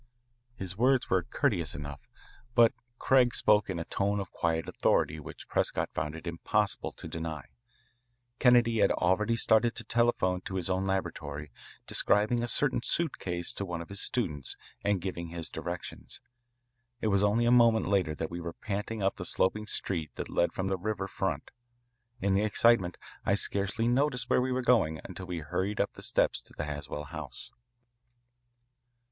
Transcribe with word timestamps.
His 0.55 0.75
words 0.75 1.11
were 1.11 1.21
courteous 1.21 1.75
enough, 1.75 2.09
but 2.55 2.73
Craig 2.97 3.35
spoke 3.35 3.69
in 3.69 3.77
a 3.77 3.85
tone 3.85 4.19
of 4.19 4.31
quiet 4.31 4.67
authority 4.67 5.19
which 5.19 5.47
Prescott 5.47 5.91
found 5.93 6.15
it 6.15 6.25
impossible 6.25 6.91
to 6.93 7.07
deny. 7.07 7.45
Kennedy 8.39 8.79
had 8.79 8.89
already 8.91 9.35
started 9.37 9.75
to 9.75 9.83
telephone 9.83 10.41
to 10.41 10.55
his 10.55 10.71
own 10.71 10.85
laboratory, 10.85 11.51
describing 11.85 12.41
a 12.41 12.47
certain 12.47 12.81
suitcase 12.81 13.53
to 13.53 13.63
one 13.63 13.79
of 13.79 13.89
his 13.89 14.01
students 14.01 14.55
and 14.83 15.01
giving 15.01 15.27
his 15.27 15.51
directions. 15.51 16.19
It 16.99 17.09
was 17.09 17.21
only 17.21 17.45
a 17.45 17.51
moment 17.51 17.87
later 17.87 18.15
that 18.15 18.31
we 18.31 18.41
were 18.41 18.53
panting 18.53 19.03
up 19.03 19.17
the 19.17 19.23
sloping 19.23 19.67
street 19.67 20.09
that 20.15 20.31
led 20.31 20.51
from 20.51 20.65
the 20.67 20.77
river 20.79 21.07
front. 21.07 21.51
In 22.19 22.33
the 22.33 22.41
excitement 22.41 22.97
I 23.23 23.35
scarcely 23.35 23.87
noticed 23.87 24.31
where 24.31 24.41
we 24.41 24.51
were 24.51 24.63
going 24.63 24.99
until 25.03 25.27
we 25.27 25.41
hurried 25.41 25.79
up 25.79 25.93
the 25.93 26.01
steps 26.01 26.41
to 26.41 26.53
the 26.57 26.63
Haswell 26.65 27.03
house. 27.03 27.51